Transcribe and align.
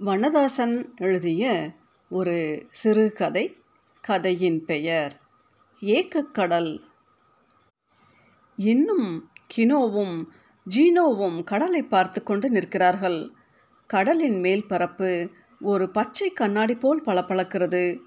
வண்ணதாசன் 0.00 0.94
எழுதிய 0.96 1.70
ஒரு 2.08 2.66
சிறுகதை 2.70 3.56
கதையின் 4.00 4.64
பெயர் 4.64 5.20
ஏக்கக்கடல் 5.80 6.80
இன்னும் 8.56 9.30
கினோவும் 9.56 10.24
ஜீனோவும் 10.76 11.44
கடலை 11.44 11.82
பார்த்து 11.82 12.22
கொண்டு 12.22 12.50
நிற்கிறார்கள். 12.50 13.30
கடலின் 13.86 14.40
மேல் 14.40 14.66
பரப்பு 14.66 15.30
ஒரு 15.60 15.90
பச்சை 15.90 16.30
கண்ணாடி 16.30 16.74
போல் 16.74 17.02
பளபளக்கிறது. 17.04 18.00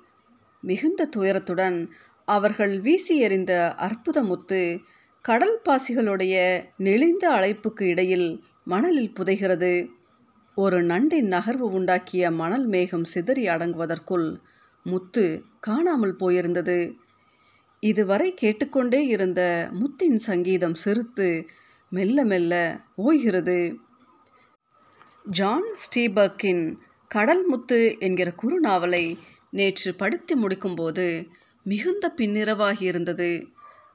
மிகுந்த 0.62 1.10
துயரத்துடன் 1.18 1.88
அவர்கள் 2.26 2.80
வீசி 2.80 3.18
எறிந்த 3.18 3.74
அற்புத 3.74 4.24
முத்து 4.24 4.80
கடல் 5.22 5.62
பாசிகளுடைய 5.70 6.64
நெளிந்த 6.78 7.30
அழைப்புக்கு 7.30 7.84
இடையில் 7.84 8.44
மணலில் 8.64 9.14
புதைகிறது. 9.14 10.00
ஒரு 10.58 10.84
நண்டின் 10.84 11.30
நகர்வு 11.32 11.68
உண்டாக்கிய 11.72 12.34
மணல் 12.34 12.66
மேகம் 12.66 13.04
சிதறி 13.04 13.48
அடங்குவதற்குள் 13.48 14.40
முத்து 14.84 15.44
காணாமல் 15.60 16.16
போயிருந்தது. 16.16 16.94
இதுவரை 17.80 18.34
கேட்டுக்கொண்டே 18.34 19.06
இருந்த 19.06 19.70
முத்தின் 19.72 20.18
சங்கீதம் 20.18 20.76
சிறுத்து 20.86 21.48
மெல்ல 21.90 22.26
மெல்ல 22.26 22.80
ஓய்கிறது. 22.98 23.76
ஜான் 25.30 25.68
ஸ்டீபர்க்கின் 25.76 26.78
கடல் 27.08 27.46
முத்து 27.46 27.96
என்கிற 28.00 28.34
குறுநாவலை 28.44 29.18
நேற்று 29.50 29.96
படித்து 29.96 30.36
முடிக்கும்போது 30.42 31.28
மிகுந்த 31.64 32.14
பின்னிரவாகி 32.18 32.84
இருந்தது. 32.84 33.48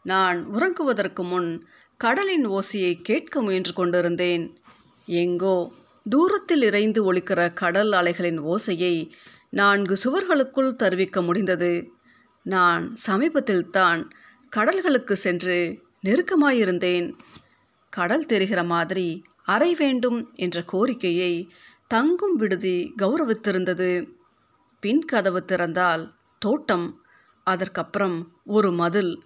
நான் 0.02 0.46
உறங்குவதற்கு 0.46 1.28
முன் 1.28 1.66
கடலின் 1.96 2.46
ஓசையை 2.48 3.02
கேட்க 3.02 3.42
முயன்று 3.42 3.72
கொண்டிருந்தேன். 3.72 4.44
எங்கோ 5.06 5.72
தூரத்தில் 6.08 6.62
இறைந்து 6.62 7.12
ஒழிக்கிற 7.12 7.52
கடல் 7.52 7.92
அலைகளின் 7.92 8.40
ஓசையை 8.40 9.10
நான்கு 9.50 9.96
சுவர்களுக்குள் 10.04 10.74
தருவிக்க 10.74 11.22
முடிந்தது. 11.22 11.90
நான் 12.42 12.96
சமீபத்தில்தான் 13.06 14.10
கடல்களுக்கு 14.56 15.12
சென்று 15.12 15.82
நெருக்கமாயிருந்தேன். 16.04 17.12
கடல் 17.90 18.26
தெரிகிற 18.26 18.62
மாதிரி 18.62 19.22
அறை 19.44 19.74
வேண்டும் 19.74 20.30
என்ற 20.34 20.62
கோரிக்கையை 20.62 21.52
தங்கும் 21.88 22.36
விடுதி 22.36 22.94
கௌரவித்திருந்தது. 23.02 24.08
பின் 24.80 25.04
கதவு 25.04 25.44
திறந்தால் 25.44 26.12
தோட்டம் 26.38 27.02
அதற்கப்புறம் 27.44 28.32
ஒரு 28.44 28.72
மதில். 28.72 29.22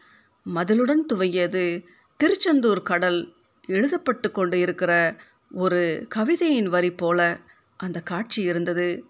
மதிலுடன் 0.54 1.02
துவங்கியது 1.12 1.84
திருச்செந்தூர் 2.16 2.82
கடல். 2.82 3.34
எழுதப்பட்டு 3.68 4.30
கொண்டு 4.32 4.58
இருக்கிற 4.58 5.20
ஒரு 5.50 6.06
கவிதையின் 6.08 6.68
வரி 6.68 6.92
போல 6.92 7.38
அந்த 7.76 8.00
காட்சி 8.00 8.42
இருந்தது. 8.42 9.04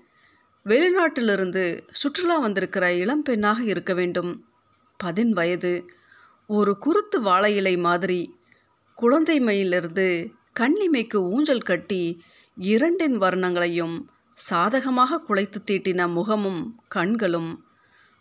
வெளிநாட்டிலிருந்து 0.64 1.88
சுற்றுலா 1.90 2.38
வந்திருக்கிற 2.38 2.90
இளம்பெண்ணாக 2.90 3.60
இருக்க 3.60 3.94
வேண்டும். 3.94 4.44
பதின் 4.96 5.32
வயது. 5.32 5.90
ஒரு 6.46 6.78
குருத்து 6.78 7.20
வாழை 7.20 7.56
இலை 7.56 7.76
மாதிரி. 7.76 8.38
குழந்தைமையிலிருந்து 9.02 10.32
கண்ணிமைக்கு 10.60 11.16
ஊஞ்சல் 11.16 11.60
கட்டி 11.60 12.22
இரண்டின் 12.56 13.18
வர்ணங்களையும் 13.18 14.00
சாதகமாக 14.34 15.22
குலைத்து 15.28 15.58
தீட்டின 15.70 16.12
முகமும் 16.12 16.82
கண்களும் 16.88 17.64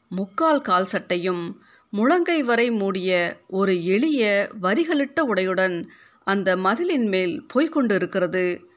முக்கால் 0.09 0.61
கால் 0.61 0.85
சட்டையும் 0.85 1.61
முழங்கை 1.93 2.43
வரை 2.43 2.71
மூடிய 2.71 3.41
ஒரு 3.47 3.85
எளிய 3.85 4.49
வரிகளிட்ட 4.61 5.21
உடையுடன் 5.21 5.85
அந்த 6.23 6.55
மதிலின் 6.55 7.07
மேல் 7.07 7.45
போய்கொண்டு 7.53 7.93
இருக்கிறது 7.95 8.67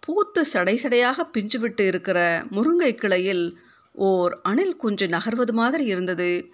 பூத்து 0.00 0.44
சடை 0.44 0.80
சடையாக 0.82 1.24
பிஞ்சுவிட்டு 1.32 1.80
இருக்கிற 1.80 2.44
முருங்கை 2.52 2.94
கிளையில் 2.94 3.58
ஓர் 3.92 4.40
அணில் 4.42 4.76
குஞ்சு 4.76 5.06
நகர்வது 5.06 5.52
மாதிரி 5.52 5.84
இருந்தது. 5.84 6.50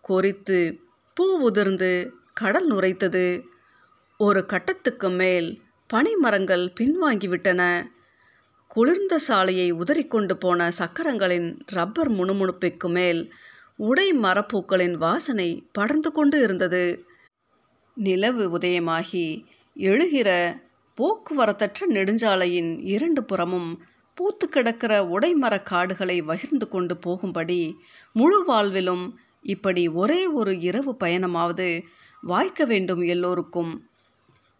கொறித்து 0.00 0.78
பூ 1.14 1.24
உதிர்ந்து 1.38 2.12
கடல் 2.34 2.70
நுரைத்தது. 2.70 3.42
ஒரு 4.16 4.46
கட்டத்துக்கு 4.46 5.10
மேல் 5.10 5.60
பனிமரங்கள் 5.94 6.72
பின்வாங்கிவிட்டன 6.80 7.90
குளிர்ந்த 8.66 9.18
சாலையை 9.18 9.72
உதறிக்கொண்டு 9.72 10.34
போன 10.34 10.70
சக்கரங்களின் 10.70 11.60
ரப்பர் 11.66 12.10
முணுமுணுப்பிற்கு 12.10 12.88
மேல் 12.88 13.34
உடை 13.76 14.12
மரப்பூக்களின் 14.12 14.96
வாசனை 14.96 15.66
படர்ந்து 15.72 16.12
கொண்டு 16.12 16.40
இருந்தது. 16.42 17.04
நிலவு 17.94 18.58
உதயமாகி 18.58 19.44
எழுகிற 19.74 20.60
போக்குவரத்தற்ற 20.96 21.80
நெடுஞ்சாலையின் 21.88 22.80
இரண்டு 22.80 23.24
புறமும் 23.24 23.84
பூத்து 24.14 24.48
கிடக்கிற 24.48 25.02
உடைமர 25.02 25.62
காடுகளை 25.62 26.22
வகிர்ந்து 26.22 26.68
கொண்டு 26.68 26.96
போகும்படி 26.96 27.76
முழு 28.12 28.44
வாழ்விலும் 28.48 29.10
இப்படி 29.42 29.88
ஒரே 29.88 30.26
ஒரு 30.26 30.58
இரவு 30.58 30.96
பயணமாவது 31.04 31.82
வாய்க்க 32.22 32.64
வேண்டும் 32.64 33.00
எல்லோருக்கும். 33.00 33.86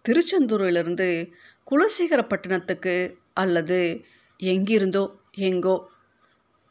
திருச்செந்தூரிலிருந்து 0.08 1.32
குலசேகரப்பட்டினத்துக்கு 1.70 3.14
அல்லது 3.34 4.04
எங்கிருந்தோ 4.38 5.16
எங்கோ. 5.30 5.88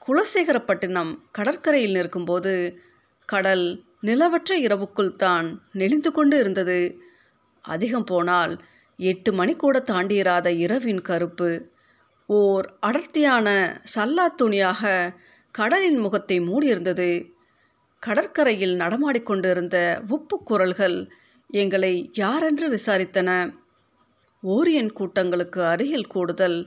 குலசேகரப்பட்டினம் 0.08 1.18
கடற்கரையில் 1.32 1.92
நிற்கும்போது 1.92 2.82
கடல் 3.26 3.84
நிலவற்ற 4.04 4.52
இரவுக்குள் 4.58 5.16
தான் 5.16 5.48
நெளிந்து 5.72 6.12
கொண்டு 6.12 6.36
இருந்தது. 6.38 6.80
அதிகம் 7.66 8.06
போனால் 8.06 8.54
எட்டு 9.00 9.32
மணி 9.34 9.54
கூட 9.56 9.80
தாண்டியிராத 9.80 10.48
இரவின் 10.66 11.02
கருப்பு. 11.02 11.52
ஓர் 12.30 12.66
அடர்த்தியான 12.80 13.48
சல்லா 13.96 14.26
துணியாக 14.36 15.14
கடலின் 15.56 16.00
முகத்தை 16.00 16.38
மூடியிருந்தது. 16.40 17.10
கடற்கரையில் 18.04 18.76
நடமாடிக்கொண்டிருந்த 18.76 19.78
உப்பு 20.10 20.38
குரல்கள் 20.44 20.98
எங்களை 21.50 21.94
யாரென்று 22.14 22.68
விசாரித்தன? 22.70 23.30
ஓரியன் 24.44 24.92
கூட்டங்களுக்கு 24.92 25.60
அருகில் 25.64 26.08
கூடுதல் 26.08 26.60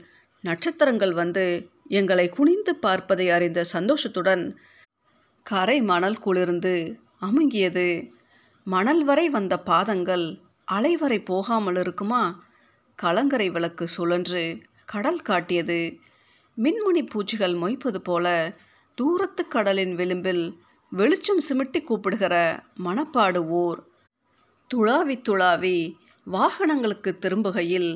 நட்சத்திரங்கள் 0.44 1.12
வந்து 1.12 1.44
எங்களை 1.90 2.26
குனிந்து 2.28 2.72
பார்ப்பதை 2.76 3.26
அறிந்த 3.30 3.60
சந்தோஷத்துடன் 3.72 4.44
கரை 5.46 5.78
மணல் 5.82 6.18
குளிர்ந்து 6.18 6.74
அமுங்கியது. 7.22 8.12
மணல் 8.64 9.04
வரை 9.04 9.28
வந்த 9.28 9.58
பாதங்கள் 9.60 10.26
அலைவரை 10.72 11.24
போகாமல் 11.24 11.76
இருக்குமா? 11.76 12.22
கலங்கரை 12.96 13.50
விளக்கு 13.50 13.88
சுழன்று 13.88 14.44
கடல் 14.84 15.20
காட்டியது. 15.20 15.98
மின்முனி 16.56 17.02
பூச்சிகள் 17.06 17.54
மொய்ப்பது 17.54 17.98
போல 17.98 18.56
தூரத்து 18.94 19.42
கடலின் 19.48 19.94
விளிம்பில் 19.94 20.44
வெளிச்சம் 20.92 21.42
சிமிட்டி 21.48 21.80
கூப்பிடுகிற 21.80 22.64
மணப்பாடு 22.84 23.40
ஊர் 23.48 23.80
துளாவி 24.74 25.16
துளாவி 25.28 25.94
வாகனங்களுக்கு 26.26 27.10
திரும்புகையில் 27.20 27.90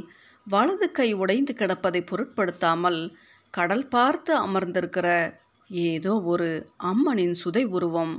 வலது 0.46 0.90
கை 0.90 1.12
உடைந்து 1.12 1.52
கிடப்பதை 1.54 2.00
பொருட்படுத்தாமல் 2.06 3.00
கடல் 3.50 3.88
பார்த்து 3.88 4.32
அமர்ந்திருக்கிற 4.46 5.08
ஏதோ 5.68 6.12
ஒரு 6.24 6.48
அம்மனின் 6.84 7.36
சுதை 7.44 7.64
உருவம். 7.64 8.14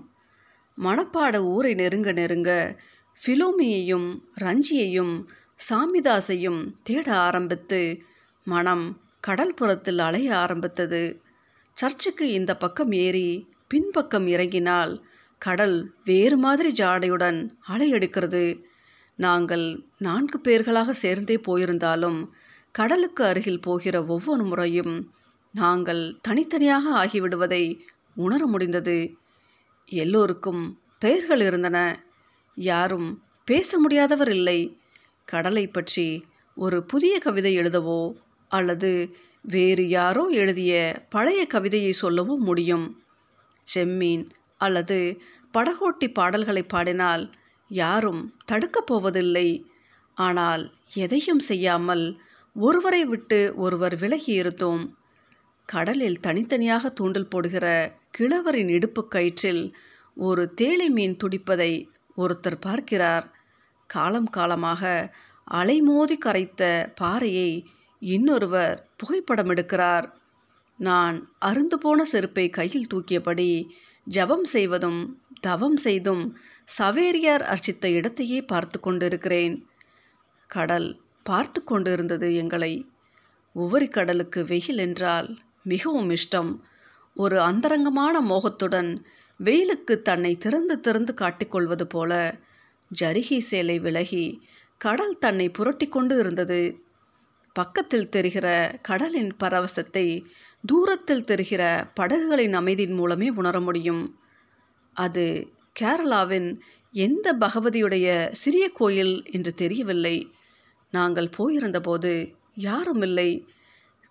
மணப்பாடு 0.79 1.37
ஊரை 1.37 1.73
நெருங்க 1.73 2.11
நெருங்க 2.11 2.79
ஃபிலோமியையும் 3.17 4.09
ரஞ்சியையும் 4.39 5.25
சாமிதாசையும் 5.69 6.73
தேட 6.83 7.15
ஆரம்பித்து 7.15 8.01
மனம் 8.43 8.97
கடல் 9.19 9.53
புறத்தில் 9.53 9.99
அலைய 9.99 10.37
ஆரம்பித்தது. 10.37 11.21
சர்ச்சுக்கு 11.73 12.31
இந்த 12.31 12.57
பக்கம் 12.57 12.91
ஏறி 12.91 13.47
பின்பக்கம் 13.67 14.27
இறங்கினால் 14.27 15.03
கடல் 15.37 15.93
வேறு 16.03 16.37
மாதிரி 16.37 16.71
ஜாடையுடன் 16.71 17.49
அலையெடுக்கிறது 17.69 18.63
நாங்கள் 19.15 19.83
நான்கு 19.97 20.39
பேர்களாக 20.39 20.89
சேர்ந்தே 20.89 21.35
போயிருந்தாலும் 21.47 22.19
கடலுக்கு 22.71 23.23
அருகில் 23.23 23.61
போகிற 23.61 24.05
ஒவ்வொரு 24.05 24.43
முறையும் 24.43 25.11
நாங்கள் 25.53 26.17
தனித்தனியாக 26.21 27.05
ஆகிவிடுவதை 27.05 27.79
உணர 28.15 28.45
முடிந்தது. 28.45 28.97
எல்லோருக்கும் 29.89 30.79
பெயர்கள் 30.99 31.39
இருந்தன. 31.39 32.05
யாரும் 32.55 33.23
பேச 33.45 33.79
முடியாதவர் 33.79 34.29
இல்லை. 34.29 34.79
கடலை 35.25 35.67
பற்றி 35.67 36.25
ஒரு 36.55 36.83
புதிய 36.83 37.19
கவிதை 37.19 37.57
எழுதவோ 37.57 38.13
அல்லது 38.47 39.15
வேறு 39.41 39.89
யாரோ 39.89 40.27
எழுதிய 40.27 41.05
பழைய 41.09 41.47
கவிதையை 41.47 41.91
சொல்லவோ 41.91 42.35
முடியும். 42.37 43.01
செம்மீன் 43.75 44.29
அல்லது 44.57 45.21
படகோட்டி 45.53 46.13
பாடல்களை 46.13 46.63
பாடினால் 46.63 47.33
யாரும் 47.67 48.35
தடுக்கப் 48.45 48.87
போவதில்லை. 48.87 49.65
ஆனால் 50.15 50.73
எதையும் 50.93 51.39
செய்யாமல் 51.39 52.21
ஒருவரை 52.53 53.05
விட்டு 53.05 53.53
ஒருவர் 53.55 53.95
விலகி 53.95 54.33
இருந்தோம் 54.33 54.97
கடலில் 55.65 56.19
தனித்தனியாக 56.19 56.89
தூண்டல் 56.89 57.27
போடுகிற 57.27 57.65
கிழவரின் 58.13 58.69
இடுப்பு 58.69 59.07
கயிற்றில் 59.15 59.73
ஒரு 60.15 60.53
தேளை 60.61 60.87
மீன் 60.87 61.17
துடிப்பதை 61.23 61.71
ஒருத்தர் 62.17 62.57
பார்க்கிறார். 62.59 63.25
காலம் 63.87 64.29
காலமாக 64.29 65.13
அலைமோதி 65.51 66.17
கரைத்த 66.17 66.63
பாறையை 67.01 67.65
இன்னொருவர் 68.01 68.89
புகைப்படம் 68.97 69.49
எடுக்கிறார். 69.49 70.07
நான் 70.79 71.17
அருந்து 71.39 71.77
போன 71.79 72.03
செருப்பை 72.03 72.49
கையில் 72.49 72.89
தூக்கியபடி 72.93 73.69
ஜபம் 74.07 74.45
செய்வதும் 74.45 75.01
தவம் 75.39 75.77
செய்தும் 75.77 76.23
சவேரியார் 76.79 77.43
அர்ச்சித்த 77.43 77.89
இடத்தையே 77.89 78.39
பார்த்து 78.41 78.79
கொண்டிருக்கிறேன். 78.79 79.55
கடல் 80.49 80.89
பார்த்து 81.23 81.63
கொண்டிருந்தது 81.63 82.35
எங்களை. 82.35 82.73
உவரி 83.55 83.87
கடலுக்கு 83.87 84.45
வெயில் 84.45 84.77
என்றால் 84.77 85.29
மிகவும் 85.63 86.09
இஷ்டம். 86.09 86.51
ஒரு 87.19 87.37
அந்தரங்கமான 87.41 88.15
மோகத்துடன் 88.21 88.91
வெயிலுக்கு 89.39 90.01
தன்னை 90.01 90.31
திறந்து 90.35 90.79
திறந்து 90.79 91.13
காட்டிக்கொள்வது 91.13 91.83
போல 91.83 92.11
ஜரிகி 92.91 93.37
சேலை 93.39 93.79
விலகி 93.79 94.25
கடல் 94.81 95.17
தன்னை 95.17 95.47
புரட்டி 95.49 95.87
கொண்டு 95.87 96.15
இருந்தது. 96.19 96.61
பக்கத்தில் 97.55 98.09
தெரிகிற 98.09 98.47
கடலின் 98.81 99.31
பரவசத்தை 99.43 100.05
தூரத்தில் 100.63 101.25
தெரிகிற 101.25 101.63
படகுகளின் 101.99 102.53
அமைதியின் 102.53 102.93
மூலமே 102.93 103.29
உணர 103.29 103.59
முடியும். 103.59 104.03
அது 104.95 105.25
கேரளாவின் 105.79 106.49
எந்த 106.93 107.27
பகவதியுடைய 107.39 108.07
சிறிய 108.31 108.65
கோயில் 108.69 109.15
என்று 109.31 109.53
தெரியவில்லை. 109.53 110.15
நாங்கள் 110.93 111.29
போயிருந்தபோது 111.37 112.13
யாரும் 112.67 113.01
இல்லை 113.01 113.29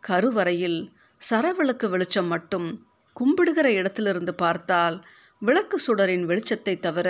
கருவறையில் 0.03 0.81
சரவிளக்கு 1.21 1.87
வெளிச்சம் 1.89 2.27
மட்டும் 2.27 2.69
கும்பிடுகிற 3.17 3.67
இடத்திலிருந்து 3.73 4.35
பார்த்தால் 4.35 4.97
விளக்கு 5.43 5.77
சுடரின் 5.87 6.25
வெளிச்சத்தை 6.31 6.75
தவிர 6.79 7.09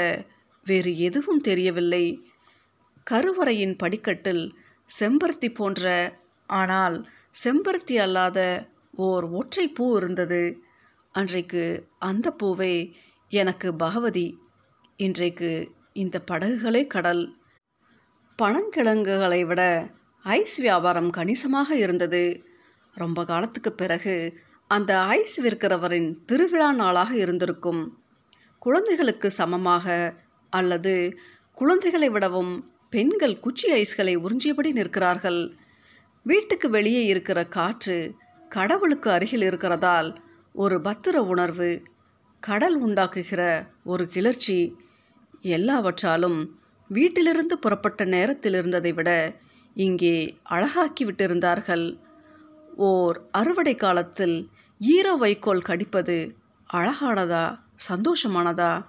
வேறு 0.67 0.99
எதுவும் 0.99 1.41
தெரியவில்லை. 1.41 2.05
கருவறையின் 3.07 3.77
படிக்கட்டில் 3.77 4.45
செம்பருத்தி 4.89 5.49
போன்ற 5.55 5.93
ஆனால் 6.49 6.97
செம்பருத்தி 7.45 7.97
அல்லாத 7.97 8.39
ஓர் 9.07 9.25
ஒற்றை 9.31 9.69
பூ 9.69 9.97
இருந்தது. 9.97 10.43
அன்றைக்கு 11.15 11.63
அந்த 11.99 12.37
பூவே 12.43 12.75
எனக்கு 13.33 13.69
பகவதி 13.75 14.27
இன்றைக்கு 14.97 15.51
இந்த 15.93 16.17
படகுகளே 16.31 16.87
கடல். 16.87 17.25
பனங்கிழங்குகளை 18.39 19.41
விட 19.47 19.63
ஐஸ் 20.25 20.57
வியாபாரம் 20.59 21.11
கணிசமாக 21.11 21.77
இருந்தது. 21.77 22.25
ரொம்ப 22.95 23.25
காலத்துக்கு 23.25 23.73
பிறகு 23.73 24.15
அந்த 24.71 25.01
ஐஸ் 25.01 25.41
விற்கிறவரின் 25.41 26.25
திருவிழா 26.27 26.73
நாளாக 26.73 27.17
இருந்திருக்கும். 27.17 27.99
குழந்தைகளுக்கு 28.59 29.31
சமமாக 29.31 30.15
அல்லது 30.51 31.17
குழந்தைகளை 31.55 32.11
விடவும் 32.11 32.53
பெண்கள் 32.91 33.41
குச்சி 33.41 33.73
ஐஸ்களை 33.73 34.17
உறிஞ்சியபடி 34.17 34.73
நிற்கிறார்கள். 34.73 35.53
வீட்டுக்கு 36.23 36.71
வெளியே 36.71 37.05
இருக்கிற 37.05 37.45
காற்று 37.47 38.15
கடவுளுக்கு 38.49 39.11
அருகில் 39.11 39.43
இருக்கிறதால் 39.43 40.17
ஒரு 40.53 40.81
பத்திர 40.81 41.17
உணர்வு 41.23 41.83
கடல் 42.41 42.83
உண்டாக்குகிற 42.83 43.43
ஒரு 43.85 44.07
கிளர்ச்சி 44.07 44.77
எல்லாவற்றாலும் 45.41 46.39
வீட்டிலிருந்து 46.89 47.59
புறப்பட்ட 47.59 48.05
நேரத்தில் 48.05 48.53
இருந்ததை 48.53 48.93
விட 48.93 49.11
இங்கே 49.75 50.37
அழகாக்கி 50.51 51.05
விட்டிருந்தார்கள். 51.05 51.87
ஓர் 52.79 53.17
அறுவடை 53.33 53.75
காலத்தில் 53.75 54.51
ஈர 54.79 55.15
வைக்கோல் 55.15 55.63
கடிப்பது 55.63 56.35
அழகானதா 56.73 57.59
சந்தோஷமானதா? 57.89 58.85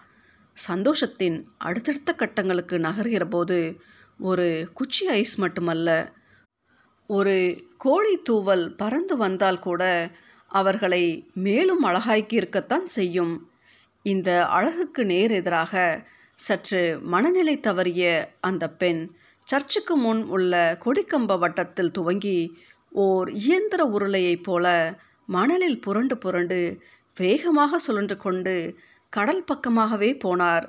சந்தோஷத்தின் 0.67 1.45
அடுத்தடுத்த 1.57 2.13
கட்டங்களுக்கு 2.13 2.77
நகர்கிற 2.77 3.25
போது 3.29 3.81
ஒரு 4.19 4.69
குச்சி 4.73 5.07
ஐஸ் 5.07 5.39
மட்டுமல்ல 5.39 6.13
ஒரு 7.07 7.63
கோழி 7.77 8.17
தூவல் 8.17 8.75
பறந்து 8.75 9.17
வந்தால் 9.17 9.59
கூட 9.59 10.11
அவர்களை 10.47 11.29
மேலும் 11.33 11.83
அழகாக்கி 11.83 12.33
இருக்கத்தான் 12.33 12.87
செய்யும். 12.87 13.51
இந்த 14.03 14.45
அழகுக்கு 14.45 15.05
நேர் 15.05 15.31
எதிராக 15.31 15.73
சற்று 16.33 16.99
மனநிலை 17.01 17.57
தவறிய 17.57 18.25
அந்த 18.39 18.69
பெண் 18.69 19.11
சர்ச்சுக்கு 19.43 19.95
முன் 19.95 20.23
உள்ள 20.25 20.77
கொடிக்கம்ப 20.85 21.39
வட்டத்தில் 21.39 21.91
துவங்கி 21.91 22.37
ஓர் 22.91 23.31
இயந்திர 23.31 23.85
உருளையைப் 23.85 24.43
போல 24.43 24.95
மணலில் 25.25 25.79
புரண்டு 25.79 26.17
புரண்டு 26.17 26.79
வேகமாக 27.15 27.79
சுழன்று 27.79 28.17
கொண்டு 28.17 28.75
கடல் 29.09 29.43
பக்கமாகவே 29.43 30.19
போனார். 30.23 30.65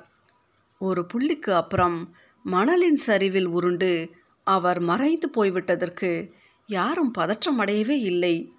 ஒரு 0.79 1.05
புள்ளிக்கு 1.13 1.51
அப்புறம் 1.53 2.15
மணலின் 2.45 2.93
சரிவில் 2.93 3.45
உருண்டு 3.45 4.09
அவர் 4.43 4.79
மறைந்து 4.79 5.29
போய்விட்டதற்கு 5.29 6.31
யாரும் 6.67 7.11
பதற்றம் 7.11 7.59
அடையவே 7.59 7.99
இல்லை. 7.99 8.53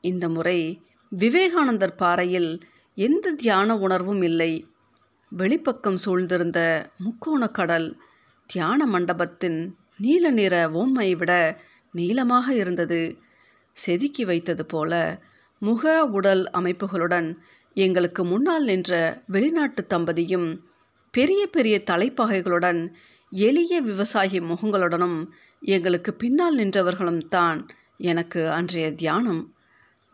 இந்த 0.00 0.28
முறை 0.28 0.82
விவேகானந்தர் 1.08 1.94
பாறையில் 1.94 2.60
எந்த 2.94 3.30
தியான 3.30 3.78
உணர்வும் 3.78 4.22
இல்லை. 4.22 4.66
வெளிப்பக்கம் 5.30 5.98
சூழ்ந்திருந்த 6.04 6.84
முக்கோண 6.98 7.48
கடல் 7.48 8.00
தியான 8.46 8.86
மண்டபத்தின் 8.86 9.76
நீல 9.98 10.30
நிற 10.30 10.68
ஓம்மை 10.68 11.16
விட 11.16 11.60
நீளமாக 11.92 12.54
இருந்தது. 12.54 13.00
செதுக்கி 13.76 14.24
வைத்தது 14.24 14.66
போல 14.66 14.92
முக 15.62 16.04
உடல் 16.06 16.44
அமைப்புகளுடன் 16.52 17.28
எங்களுக்கு 17.76 18.24
முன்னால் 18.24 18.64
நின்ற 18.64 19.22
வெளிநாட்டு 19.26 19.82
தம்பதியும் 19.94 20.48
பெரிய 21.14 21.46
பெரிய 21.46 21.76
தலைப்பாகைகளுடன் 21.90 22.80
எளிய 23.32 23.80
விவசாயி 23.80 24.38
முகங்களுடனும் 24.40 25.18
எங்களுக்கு 25.62 26.14
பின்னால் 26.14 26.56
நின்றவர்களும் 26.58 27.22
தான் 27.28 27.58
எனக்கு 28.10 28.40
அன்றைய 28.50 28.86
தியானம். 28.94 29.42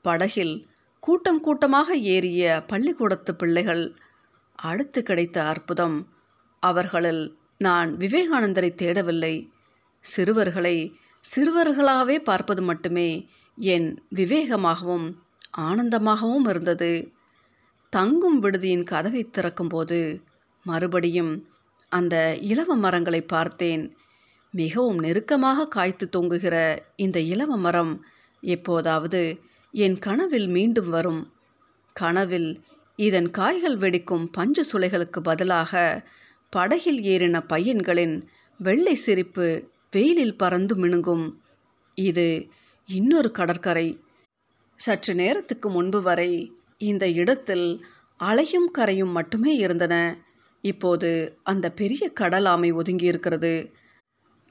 படகில் 0.05 0.55
கூட்டம் 1.01 1.41
கூட்டமாக 1.41 1.97
ஏறிய 1.97 2.43
பள்ளிக்கூடத்து 2.67 3.33
பிள்ளைகள் 3.35 3.85
அடுத்து 4.59 5.01
கிடைத்த 5.03 5.39
அற்புதம் 5.43 5.99
அவர்களில் 6.63 7.25
நான் 7.59 7.91
விவேகானந்தரை 7.97 8.71
தேடவில்லை. 8.83 9.35
சிறுவர்களை 10.05 10.77
சிறுவர்களாகவே 11.25 12.17
பார்ப்பது 12.19 12.63
மட்டுமே 12.63 13.09
என் 13.59 13.89
விவேகமாகவும் 14.15 15.09
ஆனந்தமாகவும் 15.59 16.47
இருந்தது. 16.49 17.13
தங்கும் 17.93 18.43
விடுதியின் 18.43 18.85
கதவை 18.85 19.31
திறக்கும்போது 19.31 20.21
மறுபடியும் 20.67 21.33
அந்த 21.93 22.37
இலவ 22.41 22.77
மரங்களை 22.77 23.21
பார்த்தேன். 23.23 23.85
மிகவும் 24.55 24.99
நெருக்கமாக 24.99 25.67
காய்த்து 25.67 26.09
தொங்குகிற 26.17 26.57
இந்த 26.97 27.19
இலவ 27.21 27.57
மரம் 27.57 27.93
எப்போதாவது 28.43 29.23
என் 29.75 29.99
கனவில் 29.99 30.49
மீண்டும் 30.49 30.89
வரும். 30.89 31.23
கனவில் 31.97 32.51
இதன் 32.99 33.31
காய்கள் 33.31 33.77
வெடிக்கும் 33.77 34.27
பஞ்சு 34.33 34.63
சுளைகளுக்கு 34.71 35.21
பதிலாக 35.23 35.73
படகில் 36.53 37.01
ஏறின 37.13 37.37
பையன்களின் 37.53 38.15
வெள்ளை 38.61 38.95
சிரிப்பு 38.95 39.49
வெயிலில் 39.91 40.37
பறந்து 40.37 40.77
மினுங்கும். 40.77 41.33
இது 41.95 42.49
இன்னொரு 42.87 43.31
கடற்கரை. 43.31 44.01
சற்று 44.77 45.15
நேரத்துக்கு 45.15 45.71
முன்பு 45.71 46.03
வரை 46.03 46.53
இந்த 46.77 47.09
இடத்தில் 47.09 47.85
அலையும் 48.17 48.71
கரையும் 48.79 49.11
மட்டுமே 49.11 49.57
இருந்தன. 49.57 50.25
இப்போது 50.61 51.39
அந்த 51.43 51.71
பெரிய 51.71 52.09
கடல் 52.09 52.45
ஆமை 52.45 52.73
ஒதுங்கியிருக்கிறது. 52.73 53.73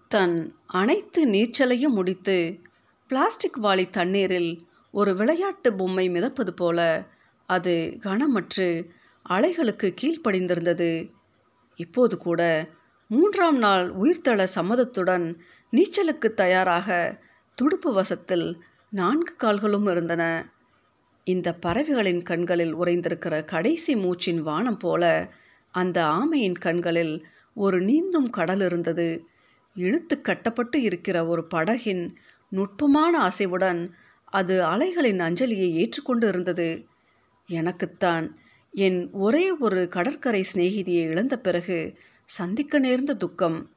தன் 0.08 0.56
அனைத்து 0.66 1.28
நீச்சலையும் 1.28 1.88
முடித்து 1.88 2.60
பிளாஸ்டிக் 3.08 3.64
வாளி 3.64 3.90
தண்ணீரில் 3.90 4.68
ஒரு 4.92 5.16
விளையாட்டு 5.16 5.74
பொம்மை 5.74 6.10
மிதப்பது 6.10 6.50
போல 6.50 7.08
அது 7.46 7.98
கனமற்று 8.00 8.90
அலைகளுக்கு 9.30 9.96
கீழ்ப்படிந்திருந்தது. 10.02 11.12
இப்போது 11.76 12.18
கூட 12.18 12.70
மூன்றாம் 13.10 13.58
நாள் 13.58 13.94
உயிர்த்தள 13.94 14.48
சம்மதத்துடன் 14.56 15.26
நீச்சலுக்கு 15.74 16.34
தயாராக 16.34 17.18
துடுப்பு 17.56 17.94
வசத்தில் 17.94 18.62
நான்கு 18.90 19.36
கால்களும் 19.36 19.88
இருந்தன. 19.88 20.24
இந்த 21.24 21.54
பறவைகளின் 21.54 22.22
கண்களில் 22.22 22.76
உறைந்திருக்கிற 22.76 23.46
கடைசி 23.46 23.96
மூச்சின் 23.96 24.40
வானம் 24.40 24.78
போல 24.78 25.32
அந்த 25.72 26.04
ஆமையின் 26.04 26.60
கண்களில் 26.60 27.26
ஒரு 27.54 27.82
நீந்தும் 27.82 28.30
கடல் 28.30 28.62
இருந்தது. 28.62 29.24
இழுத்து 29.76 30.22
கட்டப்பட்டு 30.22 30.82
இருக்கிற 30.82 31.26
ஒரு 31.26 31.48
படகின் 31.56 32.16
நுட்பமான 32.50 33.28
அசைவுடன் 33.28 33.90
அது 34.26 34.64
அலைகளின் 34.64 35.20
அஞ்சலியை 35.20 35.70
ஏற்றுக்கொண்டு 35.72 36.28
இருந்தது. 36.28 36.86
எனக்குத்தான் 37.50 38.40
என் 38.72 39.12
ஒரே 39.12 39.52
ஒரு 39.52 39.88
கடற்கரை 39.88 40.44
சிநேகிதியை 40.54 41.04
இழந்த 41.10 41.40
பிறகு 41.40 41.98
சந்திக்க 42.30 42.80
நேர்ந்த 42.80 43.14
துக்கம். 43.14 43.72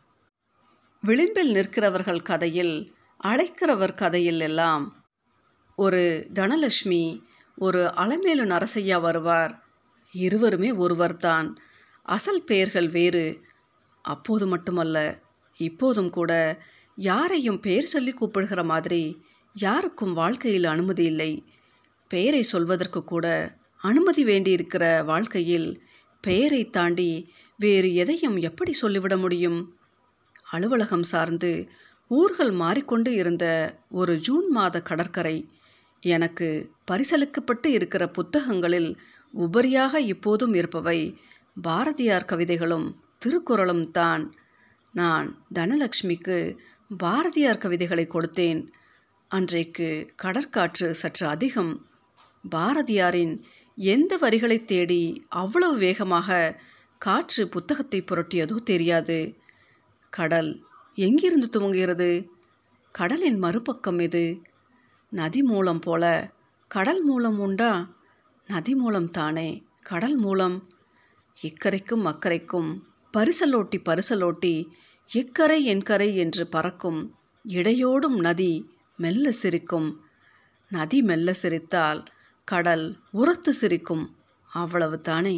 விளிம்பில் 1.01 1.55
நிற்கிறவர்கள் 1.55 2.23
கதையில் 2.23 2.95
அழைக்கிறவர் 3.25 3.95
கதையில் 3.95 4.41
எல்லாம் 4.41 5.07
ஒரு 5.77 6.31
தனலட்சுமி 6.35 7.23
ஒரு 7.57 7.93
அலமேலு 7.97 8.45
நரசையா 8.45 9.01
வருவார். 9.01 9.63
இருவருமே 10.13 10.73
ஒருவர்தான். 10.73 11.57
அசல் 12.03 12.45
பெயர்கள் 12.45 12.89
வேறு. 12.89 13.41
அப்போது 14.03 14.47
மட்டுமல்ல 14.47 15.21
இப்போதும் 15.57 16.11
கூட 16.11 16.63
யாரையும் 16.97 17.61
பெயர் 17.61 17.85
சொல்லி 17.85 18.13
கூப்பிடுகிற 18.13 18.65
மாதிரி 18.65 19.25
யாருக்கும் 19.53 20.13
வாழ்க்கையில் 20.13 20.65
அனுமதி 20.65 21.05
இல்லை. 21.05 21.45
பெயரை 22.09 22.43
சொல்வதற்கு 22.43 23.05
கூட 23.05 23.57
அனுமதி 23.79 24.25
வேண்டியிருக்கிற 24.25 25.05
வாழ்க்கையில் 25.05 25.83
பெயரை 26.21 26.71
தாண்டி 26.71 27.33
வேறு 27.59 27.95
எதையும் 27.95 28.37
எப்படி 28.37 28.73
சொல்லிவிட 28.73 29.17
முடியும்? 29.17 29.79
அலுவலகம் 30.51 31.03
சார்ந்து 31.03 31.69
ஊர்கள் 32.09 32.51
மாறிக்கொண்டு 32.51 33.15
இருந்த 33.15 33.77
ஒரு 33.91 34.19
ஜூன் 34.19 34.51
மாத 34.51 34.83
கடற்கரை 34.83 35.49
எனக்கு 36.01 36.71
பரிசளிக்கப்பட்டு 36.91 37.67
இருக்கிற 37.67 38.09
புத்தகங்களில் 38.09 39.01
உபரியாக 39.39 39.97
இப்போதும் 39.97 40.55
இருப்பவை 40.55 41.21
பாரதியார் 41.63 42.25
கவிதைகளும் 42.25 43.01
திருக்குறளும் 43.19 43.91
தான். 43.91 44.35
நான் 44.93 45.45
தனலக்ஷ்மிக்கு 45.55 46.57
பாரதியார் 46.97 47.59
கவிதைகளை 47.59 48.07
கொடுத்தேன். 48.07 48.69
அன்றைக்கு 49.29 50.15
கடற்காற்று 50.23 50.91
சற்று 50.91 51.27
அதிகம். 51.27 51.87
பாரதியாரின் 52.51 53.45
எந்த 53.83 54.17
வரிகளை 54.17 54.65
தேடி 54.65 55.23
அவ்வளவு 55.29 55.77
வேகமாக 55.77 56.61
காற்று 56.99 57.49
புத்தகத்தை 57.49 58.03
புரட்டியதோ 58.03 58.55
தெரியாது. 58.55 59.37
கடல் 60.11 60.51
எங்கிருந்து 60.95 61.49
துவங்குகிறது? 61.53 62.29
கடலின் 62.93 63.39
மறுபக்கம் 63.39 63.99
எது? 63.99 64.43
நதி 65.11 65.43
மூலம் 65.43 65.79
போல 65.79 66.33
கடல் 66.69 67.03
மூலம் 67.05 67.39
உண்டா? 67.39 67.73
நதி 68.47 68.75
மூலம் 68.75 69.11
தானே 69.11 69.49
கடல் 69.83 70.17
மூலம். 70.17 70.69
இக்கரைக்கும் 71.43 72.05
அக்கறைக்கும் 72.05 72.71
பரிசலோட்டி 73.17 73.79
பரிசலோட்டி 73.79 74.55
இக்கரை 75.11 75.61
என்கரை 75.75 76.15
என்று 76.15 76.47
பறக்கும் 76.47 77.15
இடையோடும் 77.49 78.21
நதி 78.21 78.71
மெல்ல 78.97 79.31
சிரிக்கும். 79.31 80.01
நதி 80.71 81.03
மெல்ல 81.03 81.33
சிரித்தால் 81.33 82.05
கடல் 82.51 82.85
உரத்து 83.11 83.53
சிரிக்கும். 83.53 84.05
அவ்வளவு 84.51 84.97
தானே 85.01 85.35